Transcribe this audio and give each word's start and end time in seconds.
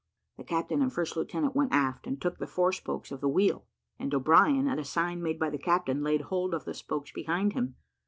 The 0.37 0.43
captain 0.43 0.81
and 0.81 0.91
first 0.91 1.15
lieutenant 1.15 1.55
went 1.55 1.71
aft, 1.73 2.07
and 2.07 2.19
took 2.19 2.39
the 2.39 2.47
forespokes 2.47 3.11
of 3.11 3.21
the 3.21 3.29
wheel, 3.29 3.67
and 3.99 4.11
O'Brien, 4.15 4.67
at 4.67 4.79
a 4.79 4.83
sign 4.83 5.21
made 5.21 5.37
by 5.37 5.51
the 5.51 5.59
captain, 5.59 6.01
laid 6.01 6.21
hold 6.21 6.55
of 6.55 6.65
the 6.65 6.73
spokes 6.73 7.11
behind 7.11 7.53
him. 7.53 7.75